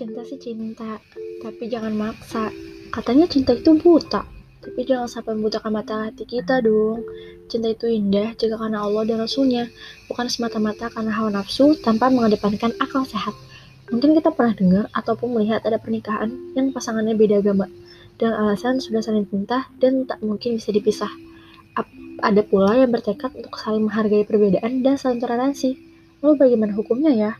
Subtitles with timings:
[0.00, 0.96] Cinta sih cinta,
[1.44, 2.48] tapi jangan maksa.
[2.88, 4.24] Katanya cinta itu buta,
[4.64, 7.04] tapi jangan sampai membutakan mata hati kita dong.
[7.52, 9.68] Cinta itu indah jika karena Allah dan Rasulnya,
[10.08, 13.36] bukan semata-mata karena hawa nafsu tanpa mengedepankan akal sehat.
[13.92, 17.68] Mungkin kita pernah dengar ataupun melihat ada pernikahan yang pasangannya beda agama,
[18.16, 21.12] dan alasan sudah saling cinta dan tak mungkin bisa dipisah.
[22.24, 25.76] Ada pula yang bertekad untuk saling menghargai perbedaan dan saling toleransi.
[26.24, 27.32] Lalu bagaimana hukumnya ya?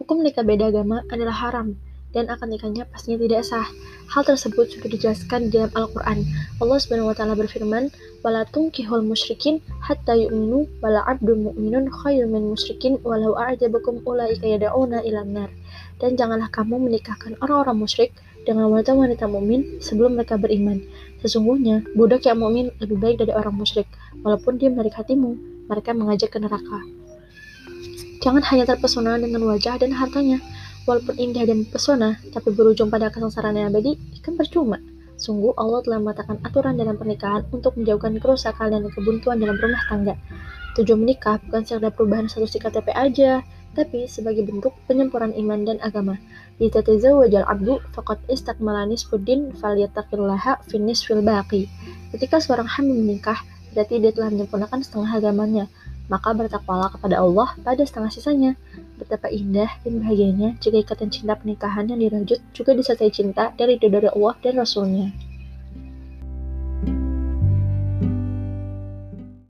[0.00, 1.76] Hukum nikah beda agama adalah haram
[2.16, 3.68] dan akan nikahnya pastinya tidak sah.
[4.08, 6.24] Hal tersebut sudah dijelaskan di dalam Al-Quran.
[6.56, 7.92] Allah Subhanahu wa taala berfirman,
[8.24, 15.04] "Wala tunkihul musyrikin hatta yu'minu wala 'abdun mu'minun khairun min musyrikin walau a'jabakum ulaika yad'una
[15.04, 15.50] ilan nar."
[16.00, 18.16] Dan janganlah kamu menikahkan orang-orang musyrik
[18.48, 20.80] dengan wanita-wanita mukmin sebelum mereka beriman.
[21.20, 23.84] Sesungguhnya budak yang mukmin lebih baik dari orang musyrik,
[24.24, 25.36] walaupun dia menarik hatimu,
[25.68, 26.99] mereka mengajak ke neraka.
[28.20, 30.44] Jangan hanya terpesona dengan wajah dan hartanya.
[30.84, 34.76] Walaupun indah dan pesona, tapi berujung pada kesengsaraan yang abadi, kan percuma.
[35.16, 40.14] Sungguh Allah telah meletakkan aturan dalam pernikahan untuk menjauhkan kerusakan dan kebuntuan dalam rumah tangga.
[40.76, 43.40] Tujuan menikah bukan sekedar perubahan satu si KTP aja,
[43.72, 46.20] tapi sebagai bentuk penyempurnaan iman dan agama.
[46.60, 51.72] wajal abdu faqad istakmala nisfuddin falyattaqillaha finis fil baqi.
[52.12, 53.40] Ketika seorang hamil menikah,
[53.72, 55.64] berarti dia telah menyempurnakan setengah agamanya
[56.10, 58.52] maka bertakwalah kepada Allah pada setengah sisanya.
[58.98, 64.10] Betapa indah dan bahagianya jika ikatan cinta pernikahan yang dirajut juga disertai cinta dari dari
[64.10, 65.29] Allah dan Rasulnya.